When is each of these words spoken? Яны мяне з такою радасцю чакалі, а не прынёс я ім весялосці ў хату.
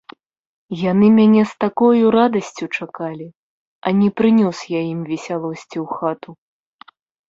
Яны 0.91 1.07
мяне 1.17 1.41
з 1.51 1.57
такою 1.65 2.05
радасцю 2.17 2.65
чакалі, 2.79 3.27
а 3.85 3.97
не 4.01 4.09
прынёс 4.19 4.57
я 4.81 4.85
ім 4.93 4.99
весялосці 5.15 5.77
ў 5.83 5.85
хату. 5.97 6.29